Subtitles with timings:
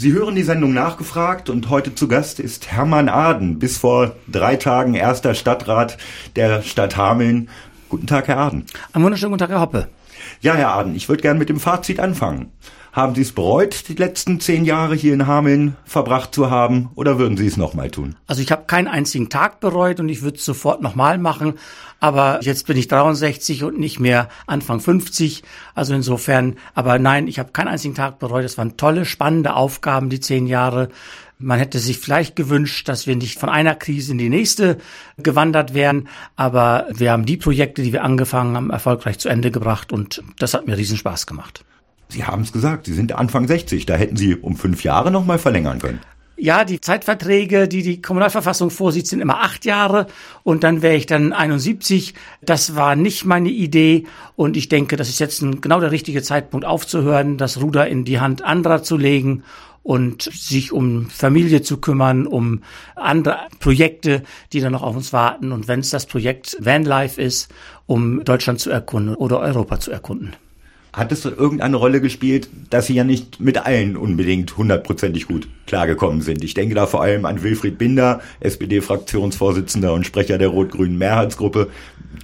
[0.00, 4.56] Sie hören die Sendung nachgefragt und heute zu Gast ist Hermann Aden, bis vor drei
[4.56, 5.98] Tagen erster Stadtrat
[6.36, 7.50] der Stadt Hameln.
[7.90, 8.64] Guten Tag, Herr Aden.
[8.94, 9.88] Einen wunderschönen guten Tag, Herr Hoppe.
[10.42, 12.50] Ja, Herr Aden, ich würde gerne mit dem Fazit anfangen.
[12.92, 17.18] Haben Sie es bereut, die letzten zehn Jahre hier in Hameln verbracht zu haben, oder
[17.18, 18.16] würden Sie es nochmal tun?
[18.26, 21.54] Also ich habe keinen einzigen Tag bereut und ich würde es sofort nochmal machen.
[22.00, 25.42] Aber jetzt bin ich 63 und nicht mehr Anfang 50.
[25.74, 28.44] Also insofern, aber nein, ich habe keinen einzigen Tag bereut.
[28.44, 30.88] Es waren tolle, spannende Aufgaben, die zehn Jahre.
[31.42, 34.76] Man hätte sich vielleicht gewünscht, dass wir nicht von einer Krise in die nächste
[35.16, 36.06] gewandert wären,
[36.36, 40.52] aber wir haben die Projekte, die wir angefangen haben, erfolgreich zu Ende gebracht und das
[40.52, 41.64] hat mir riesen Spaß gemacht.
[42.08, 45.24] Sie haben es gesagt, Sie sind Anfang 60, da hätten Sie um fünf Jahre noch
[45.24, 46.00] mal verlängern können.
[46.36, 50.06] Ja, die Zeitverträge, die die Kommunalverfassung vorsieht, sind immer acht Jahre
[50.42, 52.14] und dann wäre ich dann 71.
[52.42, 56.22] Das war nicht meine Idee und ich denke, das ist jetzt ein, genau der richtige
[56.22, 59.42] Zeitpunkt aufzuhören, das Ruder in die Hand anderer zu legen
[59.82, 62.62] und sich um Familie zu kümmern, um
[62.96, 67.52] andere Projekte, die dann noch auf uns warten und wenn es das Projekt Vanlife ist,
[67.86, 70.36] um Deutschland zu erkunden oder Europa zu erkunden.
[70.92, 76.20] Hat es irgendeine Rolle gespielt, dass Sie ja nicht mit allen unbedingt hundertprozentig gut klargekommen
[76.20, 76.42] sind?
[76.42, 81.68] Ich denke da vor allem an Wilfried Binder, SPD-Fraktionsvorsitzender und Sprecher der rot-grünen Mehrheitsgruppe.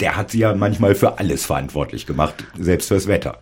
[0.00, 3.38] Der hat Sie ja manchmal für alles verantwortlich gemacht, selbst fürs Wetter.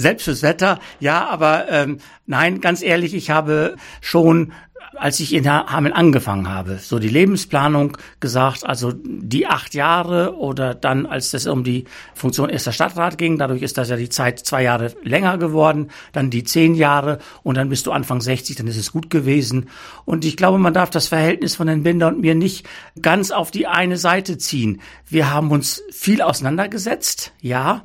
[0.00, 4.52] Selbst fürs Wetter, ja, aber ähm, nein, ganz ehrlich, ich habe schon
[4.96, 10.74] als ich in Hameln angefangen habe, so die Lebensplanung gesagt, also die acht Jahre oder
[10.74, 14.40] dann, als es um die Funktion erster Stadtrat ging, dadurch ist das ja die Zeit
[14.40, 18.66] zwei Jahre länger geworden, dann die zehn Jahre und dann bist du Anfang 60, dann
[18.66, 19.68] ist es gut gewesen.
[20.04, 22.66] Und ich glaube, man darf das Verhältnis von Herrn Binder und mir nicht
[23.00, 24.80] ganz auf die eine Seite ziehen.
[25.06, 27.84] Wir haben uns viel auseinandergesetzt, ja,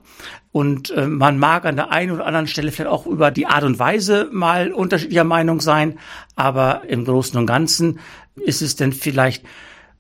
[0.54, 3.64] und äh, man mag an der einen oder anderen Stelle vielleicht auch über die Art
[3.64, 5.98] und Weise mal unterschiedlicher Meinung sein,
[6.36, 8.00] aber im Großen und Ganzen
[8.36, 9.44] ist es denn vielleicht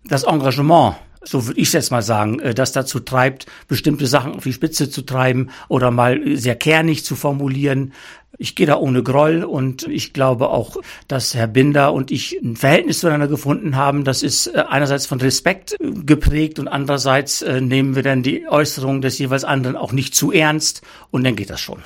[0.05, 4.43] das Engagement, so würde ich jetzt mal sagen, äh, das dazu treibt, bestimmte Sachen auf
[4.43, 7.93] die Spitze zu treiben oder mal sehr kernig zu formulieren.
[8.39, 10.77] Ich gehe da ohne Groll und ich glaube auch,
[11.07, 14.03] dass Herr Binder und ich ein Verhältnis zueinander gefunden haben.
[14.03, 19.01] Das ist äh, einerseits von Respekt äh, geprägt und andererseits nehmen wir dann die Äußerungen
[19.01, 20.81] des jeweils anderen auch nicht zu ernst
[21.11, 21.79] und dann geht das schon.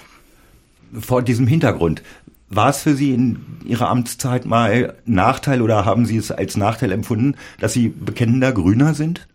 [0.93, 2.01] Vor diesem Hintergrund,
[2.49, 6.91] war es für Sie in Ihrer Amtszeit mal Nachteil oder haben Sie es als Nachteil
[6.91, 9.27] empfunden, dass Sie bekennender Grüner sind?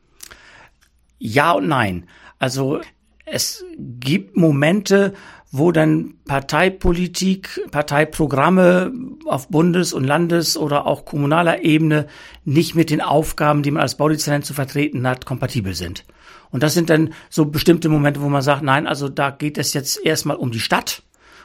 [1.19, 2.05] Ja und nein.
[2.39, 2.81] Also
[3.25, 5.15] es gibt Momente,
[5.51, 8.93] wo dann Parteipolitik, Parteiprogramme
[9.27, 12.06] auf Bundes- und Landes- oder auch kommunaler Ebene
[12.45, 16.05] nicht mit den Aufgaben, die man als Baudezernent zu vertreten hat, kompatibel sind.
[16.51, 19.75] Und das sind dann so bestimmte Momente, wo man sagt, nein, also da geht es
[19.75, 21.03] jetzt erstmal um die Stadt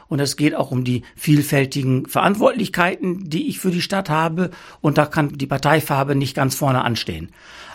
[0.08, 4.98] und es geht auch um die vielfältigen Verantwortlichkeiten, die ich für die Stadt habe und
[4.98, 7.30] da kann die Parteifarbe nicht ganz vorne anstehen.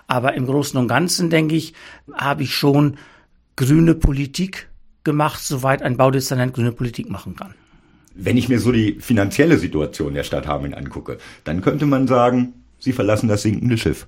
[0.08, 1.74] Aber im Großen und Ganzen, denke ich,
[2.14, 2.98] habe ich schon
[3.56, 4.70] grüne Politik
[5.04, 7.54] gemacht, soweit ein Baudezernent grüne Politik machen kann.
[8.16, 12.54] Wenn ich mir so die finanzielle Situation der Stadt Hameln angucke, dann könnte man sagen,
[12.80, 14.08] Sie verlassen das sinkende Schiff.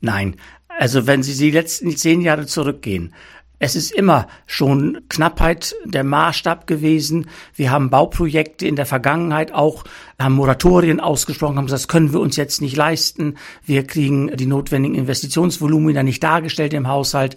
[0.00, 0.36] Nein,
[0.68, 3.14] also wenn Sie die letzten zehn Jahre zurückgehen,
[3.62, 7.28] es ist immer schon Knappheit der Maßstab gewesen.
[7.54, 9.84] Wir haben Bauprojekte in der Vergangenheit auch,
[10.18, 13.36] haben Moratorien ausgesprochen, haben gesagt, das können wir uns jetzt nicht leisten.
[13.66, 17.36] Wir kriegen die notwendigen Investitionsvolumina nicht dargestellt im Haushalt.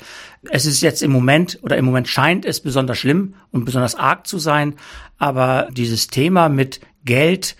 [0.49, 4.25] Es ist jetzt im Moment oder im Moment scheint es besonders schlimm und besonders arg
[4.25, 4.75] zu sein.
[5.17, 7.57] Aber dieses Thema mit Geld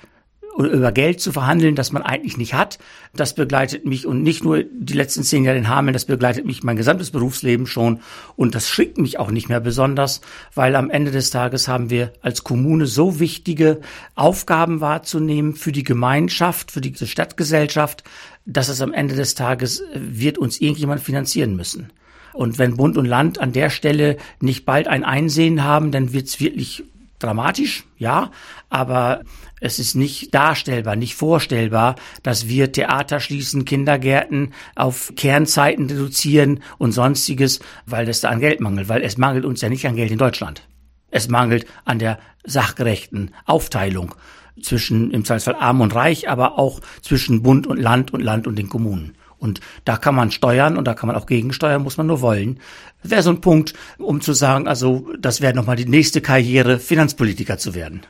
[0.57, 2.79] über Geld zu verhandeln, das man eigentlich nicht hat.
[3.15, 6.63] Das begleitet mich und nicht nur die letzten zehn Jahre in Hameln, das begleitet mich
[6.63, 7.99] mein gesamtes Berufsleben schon
[8.35, 10.21] und das schickt mich auch nicht mehr besonders,
[10.53, 13.81] weil am Ende des Tages haben wir als Kommune so wichtige
[14.15, 18.03] Aufgaben wahrzunehmen für die Gemeinschaft, für die Stadtgesellschaft,
[18.45, 21.91] dass es am Ende des Tages wird uns irgendjemand finanzieren müssen.
[22.33, 26.27] Und wenn Bund und Land an der Stelle nicht bald ein Einsehen haben, dann wird
[26.27, 26.83] es wirklich
[27.23, 28.31] dramatisch, ja,
[28.69, 29.21] aber
[29.61, 36.91] es ist nicht darstellbar, nicht vorstellbar, dass wir Theater schließen, Kindergärten auf Kernzeiten reduzieren und
[36.91, 40.11] sonstiges, weil es da an Geld mangelt, weil es mangelt uns ja nicht an Geld
[40.11, 40.67] in Deutschland.
[41.11, 44.15] Es mangelt an der sachgerechten Aufteilung
[44.61, 48.57] zwischen im Zweifelsfall arm und reich, aber auch zwischen Bund und Land und Land und
[48.57, 49.15] den Kommunen.
[49.43, 52.59] Und da kann man steuern und da kann man auch gegensteuern, muss man nur wollen.
[53.03, 57.57] Wäre so ein Punkt, um zu sagen, also das wäre nochmal die nächste Karriere, Finanzpolitiker
[57.57, 58.01] zu werden.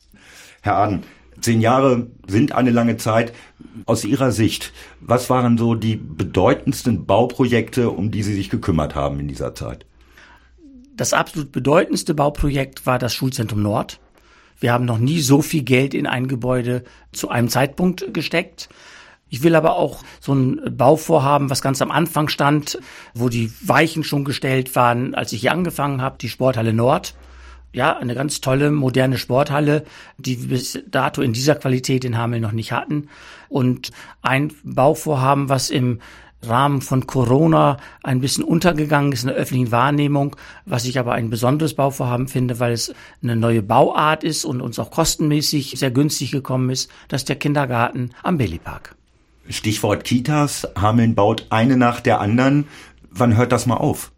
[0.62, 1.04] Herr Aden,
[1.42, 3.34] zehn Jahre sind eine lange Zeit.
[3.88, 4.72] Aus Ihrer Sicht,
[5.02, 9.88] was waren so die bedeutendsten Bauprojekte, um die Sie sich gekümmert haben in dieser Zeit?
[10.96, 14.00] Das absolut bedeutendste Bauprojekt war das Schulzentrum Nord.
[14.60, 18.70] Wir haben noch nie so viel Geld in ein Gebäude zu einem Zeitpunkt gesteckt.
[19.34, 22.78] Ich will aber auch so ein Bauvorhaben, was ganz am Anfang stand,
[23.16, 27.16] wo die Weichen schon gestellt waren, als ich hier angefangen habe, die Sporthalle Nord.
[27.74, 29.86] Ja, eine ganz tolle, moderne Sporthalle,
[30.20, 33.10] die wir bis dato in dieser Qualität in Hameln noch nicht hatten.
[33.50, 33.90] Und
[34.22, 36.00] ein Bauvorhaben, was im
[36.44, 40.36] Rahmen von Corona ein bisschen untergegangen ist in der öffentlichen Wahrnehmung,
[40.68, 42.94] was ich aber ein besonderes Bauvorhaben finde, weil es
[43.24, 47.38] eine neue Bauart ist und uns auch kostenmäßig sehr günstig gekommen ist, das ist der
[47.38, 48.96] Kindergarten am Bailey Park.
[49.50, 50.68] Stichwort Kitas.
[50.76, 52.68] Hameln baut eine nach der anderen.
[53.10, 54.12] Wann hört das mal auf?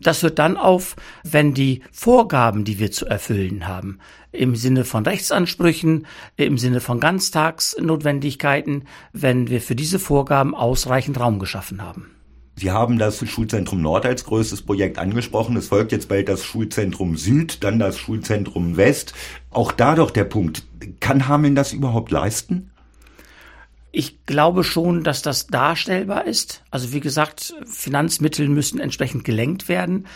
[0.00, 3.98] Das hört dann auf, wenn die Vorgaben, die wir zu erfüllen haben,
[4.30, 6.06] im Sinne von Rechtsansprüchen,
[6.36, 12.10] im Sinne von Ganztagsnotwendigkeiten, wenn wir für diese Vorgaben ausreichend Raum geschaffen haben.
[12.54, 15.56] Sie haben das Schulzentrum Nord als größtes Projekt angesprochen.
[15.56, 19.14] Es folgt jetzt bald das Schulzentrum Süd, dann das Schulzentrum West.
[19.50, 20.64] Auch da doch der Punkt,
[20.98, 22.70] kann Hameln das überhaupt leisten?
[23.98, 26.62] Ich glaube schon, dass das darstellbar ist.
[26.70, 30.06] Also wie gesagt, Finanzmittel müssen entsprechend gelenkt werden.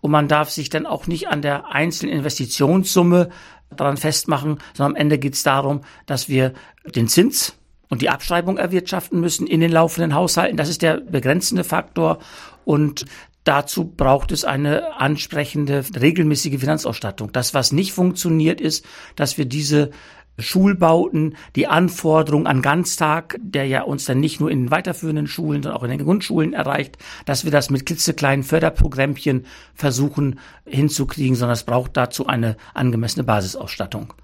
[0.00, 3.30] Und man darf sich dann auch nicht an der einzelnen Investitionssumme
[3.74, 6.52] daran festmachen, sondern am Ende geht es darum, dass wir
[6.94, 7.56] den Zins
[7.88, 10.56] und die Abschreibung erwirtschaften müssen in den laufenden Haushalten.
[10.56, 12.20] Das ist der begrenzende Faktor.
[12.64, 13.06] Und
[13.44, 17.32] Dazu braucht es eine ansprechende, regelmäßige Finanzausstattung.
[17.32, 18.84] Das, was nicht funktioniert, ist,
[19.16, 19.90] dass wir diese
[20.38, 25.62] Schulbauten, die Anforderung an Ganztag, der ja uns dann nicht nur in den weiterführenden Schulen,
[25.62, 26.96] sondern auch in den Grundschulen erreicht,
[27.26, 34.14] dass wir das mit klitzekleinen Förderprogrammchen versuchen hinzukriegen, sondern es braucht dazu eine angemessene Basisausstattung.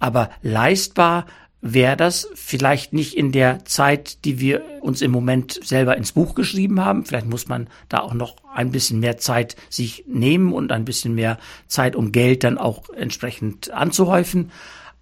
[0.00, 1.26] Aber leistbar
[1.66, 6.34] wäre das vielleicht nicht in der Zeit, die wir uns im Moment selber ins Buch
[6.34, 7.06] geschrieben haben.
[7.06, 11.14] Vielleicht muss man da auch noch ein bisschen mehr Zeit sich nehmen und ein bisschen
[11.14, 14.50] mehr Zeit, um Geld dann auch entsprechend anzuhäufen.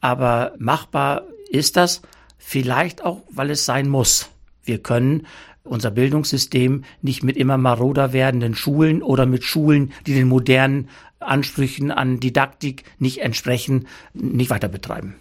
[0.02, 2.02] Aber machbar ist das
[2.36, 4.28] vielleicht auch, weil es sein muss.
[4.64, 5.26] Wir können
[5.64, 10.88] unser Bildungssystem nicht mit immer maroder werdenden Schulen oder mit Schulen, die den modernen
[11.20, 15.14] Ansprüchen an Didaktik nicht entsprechen, nicht weiter betreiben.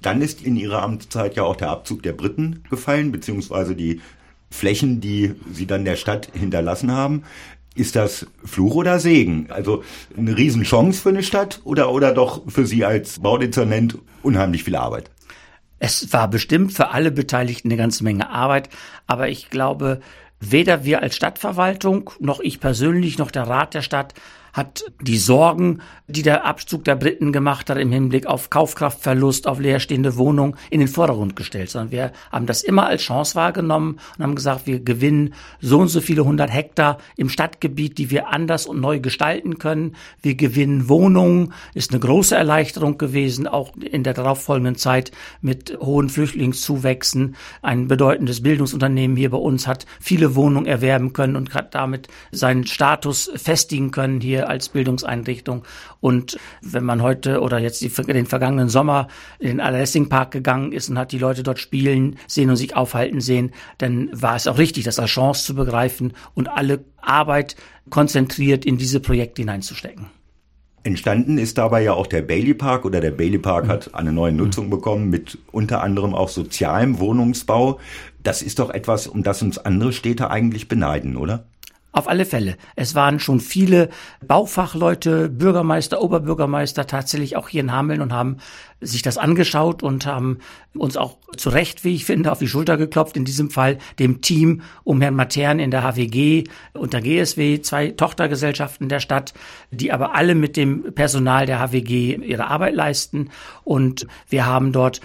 [0.00, 4.00] Dann ist in Ihrer Amtszeit ja auch der Abzug der Briten gefallen, beziehungsweise die
[4.50, 7.24] Flächen, die Sie dann der Stadt hinterlassen haben.
[7.74, 9.46] Ist das Fluch oder Segen?
[9.50, 9.82] Also
[10.16, 15.10] eine Riesenchance für eine Stadt oder, oder doch für Sie als Baudezernent unheimlich viel Arbeit?
[15.80, 18.68] Es war bestimmt für alle Beteiligten eine ganze Menge Arbeit,
[19.06, 20.00] aber ich glaube,
[20.38, 24.14] weder wir als Stadtverwaltung noch ich persönlich noch der Rat der Stadt
[24.54, 29.58] hat die Sorgen, die der Abzug der Briten gemacht hat im Hinblick auf Kaufkraftverlust, auf
[29.58, 34.22] leerstehende Wohnungen in den Vordergrund gestellt, sondern wir haben das immer als Chance wahrgenommen und
[34.22, 38.66] haben gesagt, wir gewinnen so und so viele hundert Hektar im Stadtgebiet, die wir anders
[38.66, 39.96] und neu gestalten können.
[40.22, 45.10] Wir gewinnen Wohnungen, ist eine große Erleichterung gewesen, auch in der darauffolgenden Zeit
[45.40, 47.34] mit hohen Flüchtlingszuwächsen.
[47.60, 52.66] Ein bedeutendes Bildungsunternehmen hier bei uns hat viele Wohnungen erwerben können und hat damit seinen
[52.66, 55.64] Status festigen können hier als Bildungseinrichtung.
[56.00, 59.08] Und wenn man heute oder jetzt die, den vergangenen Sommer
[59.38, 62.76] in den Allerlessing Park gegangen ist und hat die Leute dort spielen sehen und sich
[62.76, 67.56] aufhalten sehen, dann war es auch richtig, das als Chance zu begreifen und alle Arbeit
[67.90, 70.06] konzentriert in diese Projekte hineinzustecken.
[70.84, 74.32] Entstanden ist dabei ja auch der Bailey Park oder der Bailey Park hat eine neue
[74.32, 77.80] Nutzung bekommen mit unter anderem auch sozialem Wohnungsbau.
[78.22, 81.46] Das ist doch etwas, um das uns andere Städte eigentlich beneiden, oder?
[81.94, 82.56] Auf alle Fälle.
[82.74, 83.88] Es waren schon viele
[84.26, 88.38] Baufachleute, Bürgermeister, Oberbürgermeister tatsächlich auch hier in Hameln und haben
[88.80, 90.40] sich das angeschaut und haben
[90.76, 93.16] uns auch zu Recht, wie ich finde, auf die Schulter geklopft.
[93.16, 97.92] In diesem Fall dem Team um Herrn Matern in der HWG und der GSW, zwei
[97.92, 99.32] Tochtergesellschaften der Stadt,
[99.70, 103.30] die aber alle mit dem Personal der HWG ihre Arbeit leisten.
[103.62, 105.00] Und wir haben dort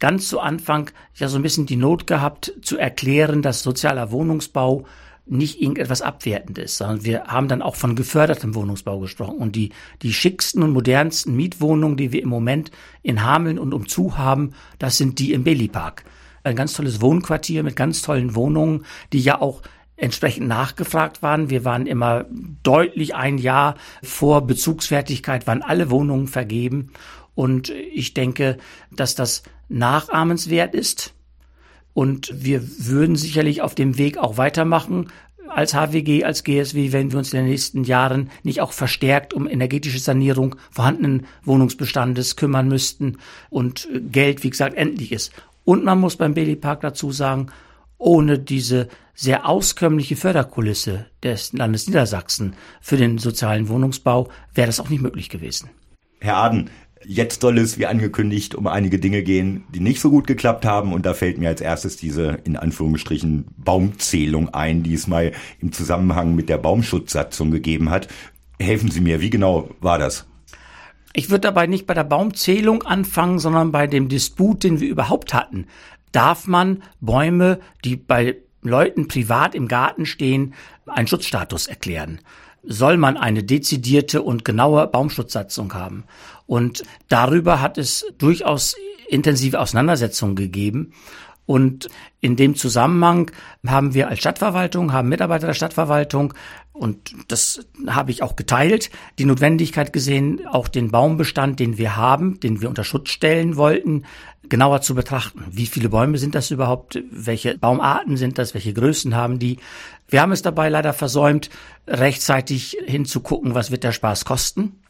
[0.00, 4.84] ganz zu Anfang ja so ein bisschen die Not gehabt, zu erklären, dass sozialer Wohnungsbau
[5.26, 9.38] nicht irgendetwas Abwertendes, sondern wir haben dann auch von gefördertem Wohnungsbau gesprochen.
[9.38, 12.70] Und die, die schicksten und modernsten Mietwohnungen, die wir im Moment
[13.02, 16.04] in Hameln und umzu haben, das sind die im Bailey Park.
[16.44, 19.62] Ein ganz tolles Wohnquartier mit ganz tollen Wohnungen, die ja auch
[19.96, 21.50] entsprechend nachgefragt waren.
[21.50, 22.26] Wir waren immer
[22.62, 26.92] deutlich ein Jahr vor Bezugsfertigkeit, waren alle Wohnungen vergeben.
[27.34, 28.58] Und ich denke,
[28.92, 31.15] dass das nachahmenswert ist
[31.96, 35.08] und wir würden sicherlich auf dem Weg auch weitermachen
[35.48, 39.48] als HWG, als GSW, wenn wir uns in den nächsten Jahren nicht auch verstärkt um
[39.48, 43.16] energetische Sanierung vorhandenen Wohnungsbestandes kümmern müssten
[43.48, 45.32] und Geld, wie gesagt, endlich ist.
[45.64, 47.46] Und man muss beim Bailey Park dazu sagen,
[47.96, 54.90] ohne diese sehr auskömmliche Förderkulisse des Landes Niedersachsen für den sozialen Wohnungsbau wäre das auch
[54.90, 55.70] nicht möglich gewesen.
[56.20, 56.68] Herr Aden,
[57.08, 60.92] Jetzt soll es, wie angekündigt, um einige Dinge gehen, die nicht so gut geklappt haben.
[60.92, 65.70] Und da fällt mir als erstes diese, in Anführungsstrichen, Baumzählung ein, die es mal im
[65.70, 68.08] Zusammenhang mit der Baumschutzsatzung gegeben hat.
[68.58, 70.26] Helfen Sie mir, wie genau war das?
[71.12, 75.32] Ich würde dabei nicht bei der Baumzählung anfangen, sondern bei dem Disput, den wir überhaupt
[75.32, 75.66] hatten.
[76.10, 80.54] Darf man Bäume, die bei Leuten privat im Garten stehen,
[80.86, 82.18] einen Schutzstatus erklären?
[82.64, 86.02] Soll man eine dezidierte und genaue Baumschutzsatzung haben?
[86.46, 88.76] Und darüber hat es durchaus
[89.08, 90.92] intensive Auseinandersetzungen gegeben.
[91.44, 91.88] Und
[92.20, 93.30] in dem Zusammenhang
[93.64, 96.34] haben wir als Stadtverwaltung, haben Mitarbeiter der Stadtverwaltung,
[96.72, 102.38] und das habe ich auch geteilt, die Notwendigkeit gesehen, auch den Baumbestand, den wir haben,
[102.40, 104.04] den wir unter Schutz stellen wollten,
[104.48, 105.42] genauer zu betrachten.
[105.50, 107.02] Wie viele Bäume sind das überhaupt?
[107.10, 108.52] Welche Baumarten sind das?
[108.52, 109.58] Welche Größen haben die?
[110.08, 111.48] Wir haben es dabei leider versäumt,
[111.86, 114.80] rechtzeitig hinzugucken, was wird der Spaß kosten.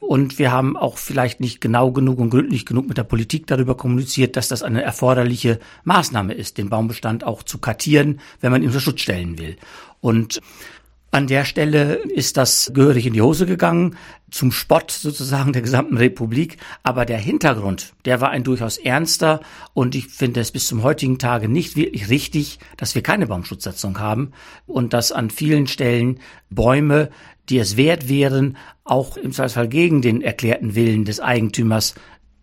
[0.00, 3.76] Und wir haben auch vielleicht nicht genau genug und gründlich genug mit der Politik darüber
[3.76, 8.68] kommuniziert, dass das eine erforderliche Maßnahme ist, den Baumbestand auch zu kartieren, wenn man ihn
[8.68, 9.56] unter Schutz stellen will.
[10.00, 10.40] Und
[11.10, 13.96] an der Stelle ist das gehörig in die Hose gegangen,
[14.30, 16.58] zum Spott sozusagen der gesamten Republik.
[16.82, 19.40] Aber der Hintergrund, der war ein durchaus ernster
[19.72, 23.98] und ich finde es bis zum heutigen Tage nicht wirklich richtig, dass wir keine Baumschutzsatzung
[23.98, 24.32] haben
[24.66, 27.08] und dass an vielen Stellen Bäume,
[27.48, 31.94] die es wert wären, auch im Zweifelsfall gegen den erklärten Willen des Eigentümers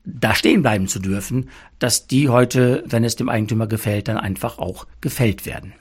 [0.06, 4.60] da stehen bleiben zu dürfen, dass die heute, wenn es dem Eigentümer gefällt, dann einfach
[4.60, 5.74] auch gefällt werden.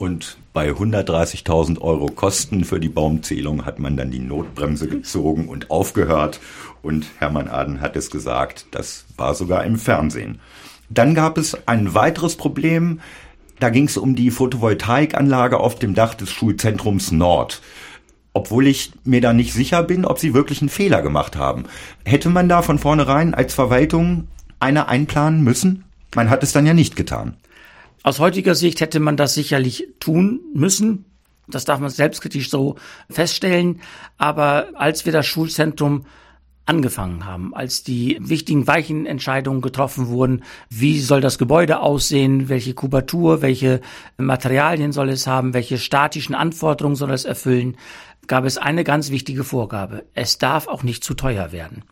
[0.00, 5.70] Und bei 130.000 Euro Kosten für die Baumzählung hat man dann die Notbremse gezogen und
[5.70, 6.40] aufgehört.
[6.80, 10.40] Und Hermann Aden hat es gesagt, das war sogar im Fernsehen.
[10.88, 13.00] Dann gab es ein weiteres Problem.
[13.58, 17.60] Da ging es um die Photovoltaikanlage auf dem Dach des Schulzentrums Nord.
[18.32, 21.64] Obwohl ich mir da nicht sicher bin, ob sie wirklich einen Fehler gemacht haben.
[22.06, 24.28] Hätte man da von vornherein als Verwaltung
[24.60, 25.84] eine einplanen müssen?
[26.14, 27.36] Man hat es dann ja nicht getan.
[28.02, 31.04] Aus heutiger Sicht hätte man das sicherlich tun müssen.
[31.48, 32.76] Das darf man selbstkritisch so
[33.10, 33.80] feststellen.
[34.16, 36.06] Aber als wir das Schulzentrum
[36.64, 43.42] angefangen haben, als die wichtigen Weichenentscheidungen getroffen wurden, wie soll das Gebäude aussehen, welche Kubatur,
[43.42, 43.80] welche
[44.16, 47.76] Materialien soll es haben, welche statischen Anforderungen soll es erfüllen,
[48.28, 50.04] gab es eine ganz wichtige Vorgabe.
[50.14, 51.82] Es darf auch nicht zu teuer werden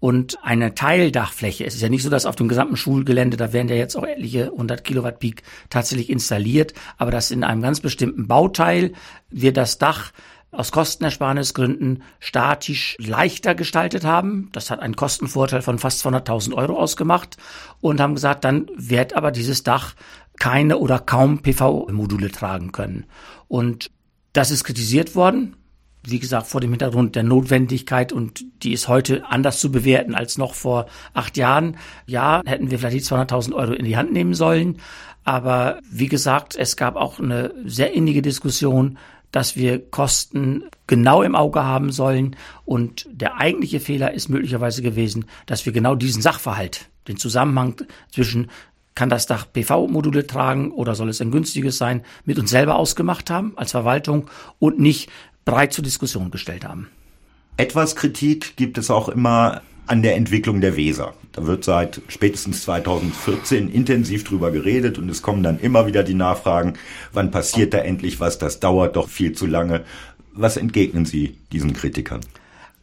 [0.00, 1.64] und eine Teildachfläche.
[1.64, 4.04] Es ist ja nicht so, dass auf dem gesamten Schulgelände, da werden ja jetzt auch
[4.04, 8.92] etliche 100 Kilowatt Peak tatsächlich installiert, aber dass in einem ganz bestimmten Bauteil
[9.28, 10.12] wir das Dach
[10.52, 14.48] aus Kostenersparnisgründen statisch leichter gestaltet haben.
[14.52, 17.36] Das hat einen Kostenvorteil von fast 200.000 Euro ausgemacht
[17.80, 19.94] und haben gesagt, dann wird aber dieses Dach
[20.40, 23.04] keine oder kaum PV-Module tragen können.
[23.46, 23.90] Und
[24.32, 25.56] das ist kritisiert worden
[26.02, 30.38] wie gesagt, vor dem Hintergrund der Notwendigkeit und die ist heute anders zu bewerten als
[30.38, 31.76] noch vor acht Jahren.
[32.06, 34.78] Ja, hätten wir vielleicht die 200.000 Euro in die Hand nehmen sollen.
[35.24, 38.98] Aber wie gesagt, es gab auch eine sehr innige Diskussion,
[39.30, 42.36] dass wir Kosten genau im Auge haben sollen.
[42.64, 47.76] Und der eigentliche Fehler ist möglicherweise gewesen, dass wir genau diesen Sachverhalt, den Zusammenhang
[48.10, 48.50] zwischen
[48.96, 53.30] kann das Dach PV-Module tragen oder soll es ein günstiges sein, mit uns selber ausgemacht
[53.30, 54.28] haben als Verwaltung
[54.58, 55.08] und nicht
[55.44, 56.88] breit zur Diskussion gestellt haben.
[57.56, 61.14] Etwas Kritik gibt es auch immer an der Entwicklung der Weser.
[61.32, 66.14] Da wird seit spätestens 2014 intensiv drüber geredet und es kommen dann immer wieder die
[66.14, 66.74] Nachfragen,
[67.12, 69.84] wann passiert da endlich was, das dauert doch viel zu lange.
[70.32, 72.20] Was entgegnen Sie diesen Kritikern?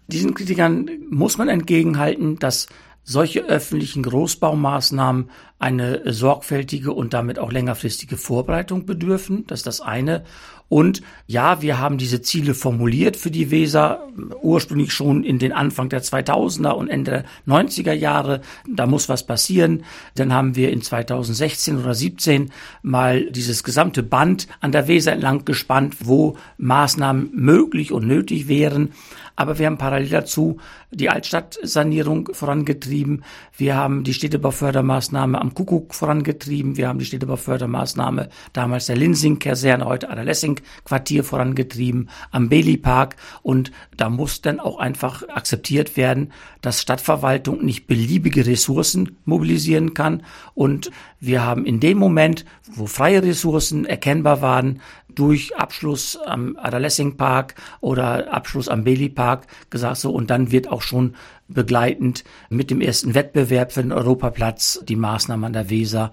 [0.07, 2.67] Diesen Kritikern muss man entgegenhalten, dass
[3.03, 9.47] solche öffentlichen Großbaumaßnahmen eine sorgfältige und damit auch längerfristige Vorbereitung bedürfen.
[9.47, 10.25] Das ist das eine.
[10.69, 14.07] Und ja, wir haben diese Ziele formuliert für die Weser,
[14.41, 18.41] ursprünglich schon in den Anfang der 2000er und Ende der 90er Jahre.
[18.67, 19.83] Da muss was passieren.
[20.15, 25.45] Dann haben wir in 2016 oder 17 mal dieses gesamte Band an der Weser entlang
[25.45, 28.91] gespannt, wo Maßnahmen möglich und nötig wären.
[29.37, 30.57] Aber wir haben parallel dazu
[30.89, 33.23] die Altstadtsanierung vorangetrieben.
[33.55, 36.75] Wir haben die Städtebaufördermaßnahme am Kuckuck vorangetrieben.
[36.75, 40.09] Wir haben die Städtebaufördermaßnahme damals der Linsing-Kaserne, heute
[40.57, 43.15] Adalessing-Quartier vorangetrieben, am Bailey-Park.
[43.41, 50.23] Und da muss dann auch einfach akzeptiert werden, dass Stadtverwaltung nicht beliebige Ressourcen mobilisieren kann.
[50.53, 57.17] Und wir haben in dem Moment, wo freie Ressourcen erkennbar waren, durch Abschluss am Adolescent
[57.17, 61.15] Park oder Abschluss am Bailey Park gesagt so und dann wird auch schon
[61.47, 66.11] begleitend mit dem ersten Wettbewerb für den Europaplatz die Maßnahmen an der Weser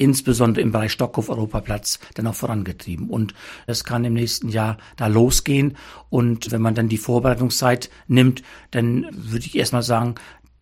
[0.00, 3.10] insbesondere im Bereich Stockhof Europaplatz dann auch vorangetrieben.
[3.10, 3.34] Und
[3.66, 5.76] das kann im nächsten Jahr da losgehen.
[6.08, 10.14] Und wenn man dann die Vorbereitungszeit nimmt, dann würde ich erstmal sagen,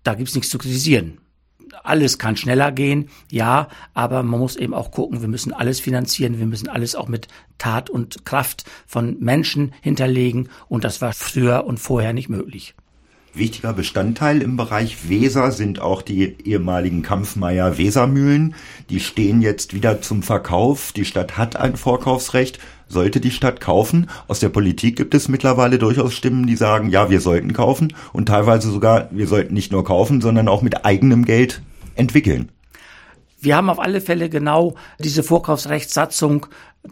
[0.05, 1.19] Da gibt's nichts zu kritisieren.
[1.85, 6.39] Alles kann schneller gehen, ja, aber man muss eben auch gucken, wir müssen alles finanzieren,
[6.39, 7.29] wir müssen alles auch mit
[7.59, 12.75] Tat und Kraft von Menschen hinterlegen und das war früher und vorher nicht möglich.
[13.35, 18.55] Wichtiger Bestandteil im Bereich Weser sind auch die ehemaligen Kampfmeier Wesermühlen.
[18.91, 20.93] Die stehen jetzt wieder zum Verkauf.
[20.93, 22.59] Die Stadt hat ein Vorkaufsrecht.
[22.89, 24.09] Sollte die Stadt kaufen?
[24.29, 28.27] Aus der Politik gibt es mittlerweile durchaus Stimmen, die sagen, ja, wir sollten kaufen und
[28.27, 31.61] teilweise sogar, wir sollten nicht nur kaufen, sondern auch mit eigenem Geld
[31.97, 32.51] entwickeln.
[33.41, 36.47] Wir haben auf alle Fälle genau diese Vorkaufsrechtssatzung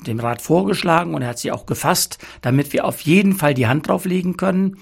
[0.07, 3.67] dem Rat vorgeschlagen und er hat sie auch gefasst, damit wir auf jeden Fall die
[3.67, 4.77] Hand drauflegen können.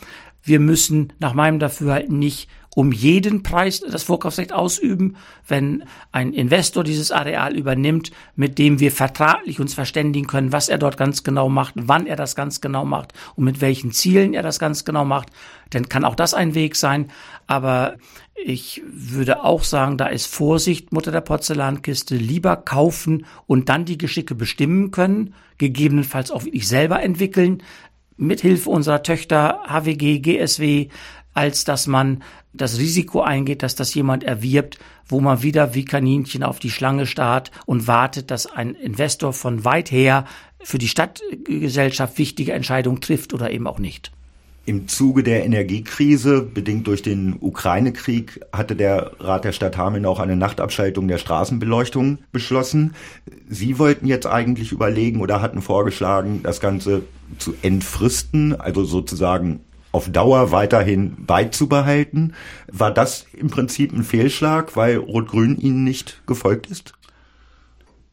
[0.44, 6.84] Wir müssen nach meinem Dafürhalten nicht um jeden Preis das Vorkaufsrecht ausüben, wenn ein Investor
[6.84, 11.48] dieses Areal übernimmt, mit dem wir vertraglich uns verständigen können, was er dort ganz genau
[11.48, 15.04] macht, wann er das ganz genau macht und mit welchen Zielen er das ganz genau
[15.04, 15.28] macht,
[15.70, 17.10] dann kann auch das ein Weg sein.
[17.46, 17.96] Aber
[18.34, 23.98] ich würde auch sagen, da ist Vorsicht, Mutter der Porzellankiste, lieber kaufen und dann die
[23.98, 27.62] Geschicke bestimmen können, gegebenenfalls auch wirklich selber entwickeln,
[28.16, 30.88] mithilfe unserer Töchter HWG, GSW,
[31.34, 36.42] als dass man das Risiko eingeht, dass das jemand erwirbt, wo man wieder wie Kaninchen
[36.42, 40.24] auf die Schlange starrt und wartet, dass ein Investor von weit her
[40.62, 44.12] für die Stadtgesellschaft wichtige Entscheidungen trifft oder eben auch nicht.
[44.66, 50.20] Im Zuge der Energiekrise, bedingt durch den Ukraine-Krieg, hatte der Rat der Stadt Hameln auch
[50.20, 52.94] eine Nachtabschaltung der Straßenbeleuchtung beschlossen.
[53.48, 57.02] Sie wollten jetzt eigentlich überlegen oder hatten vorgeschlagen, das Ganze
[57.38, 59.60] zu entfristen, also sozusagen
[59.92, 62.32] auf Dauer weiterhin beizubehalten.
[62.72, 66.94] War das im Prinzip ein Fehlschlag, weil Rot-Grün Ihnen nicht gefolgt ist?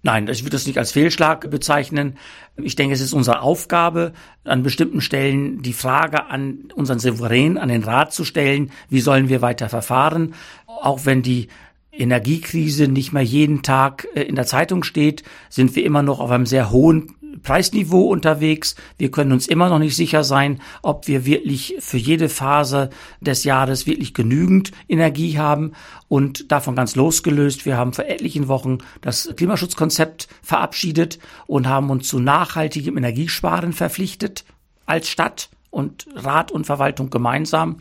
[0.03, 2.17] Nein, ich würde das nicht als Fehlschlag bezeichnen.
[2.57, 7.69] Ich denke, es ist unsere Aufgabe, an bestimmten Stellen die Frage an unseren Souverän, an
[7.69, 10.33] den Rat zu stellen, wie sollen wir weiter verfahren,
[10.65, 11.49] auch wenn die
[11.91, 16.31] Energiekrise nicht mehr jeden Tag äh, in der Zeitung steht, sind wir immer noch auf
[16.31, 17.13] einem sehr hohen
[17.43, 18.75] Preisniveau unterwegs.
[18.97, 22.89] Wir können uns immer noch nicht sicher sein, ob wir wirklich für jede Phase
[23.19, 25.73] des Jahres wirklich genügend Energie haben.
[26.07, 32.07] Und davon ganz losgelöst, wir haben vor etlichen Wochen das Klimaschutzkonzept verabschiedet und haben uns
[32.07, 34.45] zu nachhaltigem Energiesparen verpflichtet
[34.85, 37.77] als Stadt und Rat und Verwaltung gemeinsam.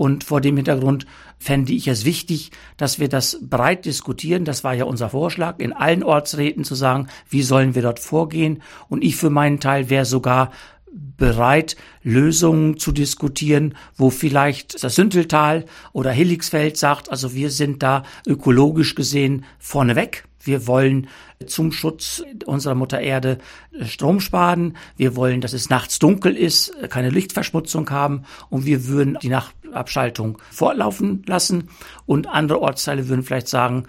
[0.00, 1.04] Und vor dem Hintergrund
[1.38, 4.46] fände ich es wichtig, dass wir das breit diskutieren.
[4.46, 8.62] Das war ja unser Vorschlag, in allen Ortsräten zu sagen, wie sollen wir dort vorgehen.
[8.88, 10.52] Und ich für meinen Teil wäre sogar
[10.90, 18.04] bereit, Lösungen zu diskutieren, wo vielleicht das Sünteltal oder Hilligsfeld sagt, also wir sind da
[18.26, 20.24] ökologisch gesehen vorneweg.
[20.42, 21.08] Wir wollen
[21.46, 23.38] zum Schutz unserer Mutter Erde
[23.82, 24.76] Strom sparen.
[24.96, 29.28] Wir wollen, dass es nachts dunkel ist, keine Lichtverschmutzung haben und wir würden die
[29.70, 31.68] Nachtabschaltung fortlaufen lassen
[32.06, 33.84] und andere Ortsteile würden vielleicht sagen,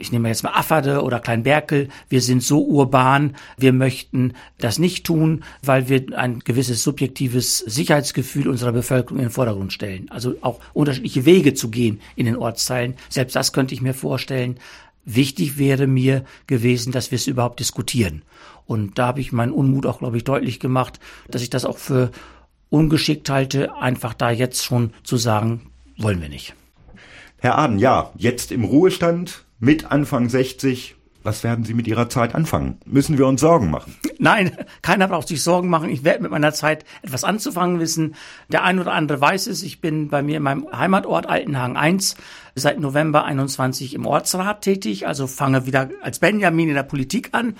[0.00, 5.04] ich nehme jetzt mal Afferde oder Kleinberkel, wir sind so urban, wir möchten das nicht
[5.04, 10.08] tun, weil wir ein gewisses subjektives Sicherheitsgefühl unserer Bevölkerung in den Vordergrund stellen.
[10.10, 12.94] Also auch unterschiedliche Wege zu gehen in den Ortsteilen.
[13.08, 14.58] Selbst das könnte ich mir vorstellen.
[15.04, 18.22] Wichtig wäre mir gewesen, dass wir es überhaupt diskutieren.
[18.66, 21.78] Und da habe ich meinen Unmut auch, glaube ich, deutlich gemacht, dass ich das auch
[21.78, 22.12] für
[22.70, 26.54] ungeschickt halte, einfach da jetzt schon zu sagen, wollen wir nicht.
[27.38, 32.34] Herr Aden, ja, jetzt im Ruhestand mit Anfang 60, was werden Sie mit Ihrer Zeit
[32.34, 32.78] anfangen?
[32.86, 33.94] Müssen wir uns Sorgen machen?
[34.18, 35.90] Nein, keiner braucht sich Sorgen machen.
[35.90, 38.14] Ich werde mit meiner Zeit etwas anzufangen wissen.
[38.48, 39.62] Der ein oder andere weiß es.
[39.62, 42.16] Ich bin bei mir in meinem Heimatort Altenhagen 1
[42.54, 47.56] seit November 21 im Ortsrat tätig, also fange wieder als Benjamin in der Politik an.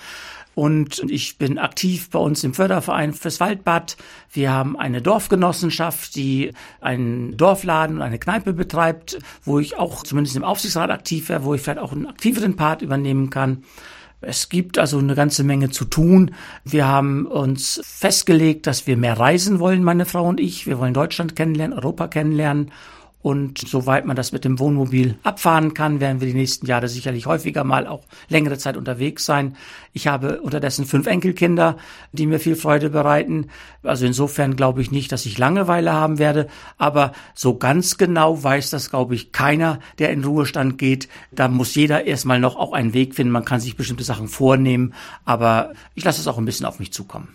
[0.59, 3.97] Und ich bin aktiv bei uns im Förderverein fürs Waldbad.
[4.33, 10.35] Wir haben eine Dorfgenossenschaft, die einen Dorfladen und eine Kneipe betreibt, wo ich auch zumindest
[10.35, 13.63] im Aufsichtsrat aktiv wäre, wo ich vielleicht auch einen aktiveren Part übernehmen kann.
[14.21, 16.33] Es gibt also eine ganze Menge zu tun.
[16.65, 20.67] Wir haben uns festgelegt, dass wir mehr reisen wollen, meine Frau und ich.
[20.67, 22.73] Wir wollen Deutschland kennenlernen, Europa kennenlernen
[23.21, 27.27] und soweit man das mit dem Wohnmobil abfahren kann, werden wir die nächsten Jahre sicherlich
[27.27, 29.57] häufiger mal auch längere Zeit unterwegs sein.
[29.93, 31.77] Ich habe unterdessen fünf Enkelkinder,
[32.13, 33.49] die mir viel Freude bereiten.
[33.83, 36.47] Also insofern glaube ich nicht, dass ich Langeweile haben werde.
[36.77, 41.09] Aber so ganz genau weiß das, glaube ich, keiner, der in Ruhestand geht.
[41.33, 43.33] Da muss jeder erstmal noch auch einen Weg finden.
[43.33, 44.95] Man kann sich bestimmte Sachen vornehmen.
[45.25, 47.35] Aber ich lasse es auch ein bisschen auf mich zukommen.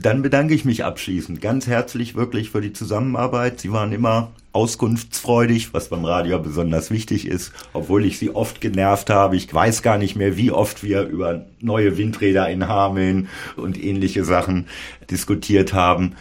[0.00, 3.58] Dann bedanke ich mich abschließend ganz herzlich wirklich für die Zusammenarbeit.
[3.58, 9.10] Sie waren immer auskunftsfreudig, was beim Radio besonders wichtig ist, obwohl ich Sie oft genervt
[9.10, 9.36] habe.
[9.36, 14.24] Ich weiß gar nicht mehr, wie oft wir über neue Windräder in Hameln und ähnliche
[14.24, 14.68] Sachen
[15.10, 16.14] diskutiert haben.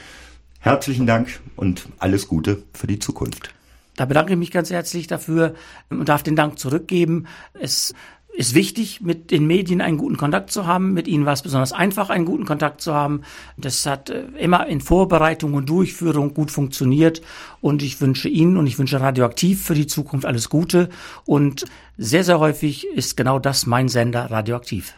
[0.60, 3.54] Herzlichen Dank und alles Gute für die Zukunft.
[3.96, 5.54] Da bedanke ich mich ganz herzlich dafür
[5.90, 7.26] und darf den Dank zurückgeben.
[7.60, 7.94] Es
[8.38, 10.94] ist wichtig, mit den Medien einen guten Kontakt zu haben.
[10.94, 13.24] Mit ihnen war es besonders einfach, einen guten Kontakt zu haben.
[13.58, 17.24] Das hat äh, immer in Vorbereitung und Durchführung gut funktioniert.
[17.62, 20.90] Und ich wünsche Ihnen und ich wünsche Radioaktiv für die Zukunft alles Gute.
[21.26, 21.66] Und
[21.98, 24.94] sehr, sehr häufig ist genau das mein Sender Radioaktiv.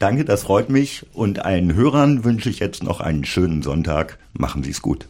[0.00, 1.06] Danke, das freut mich.
[1.12, 4.18] Und allen Hörern wünsche ich jetzt noch einen schönen Sonntag.
[4.32, 5.04] Machen Sie es gut.